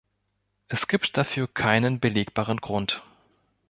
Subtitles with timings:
[0.67, 3.03] Es gibt dafür keinen belegbaren Grund.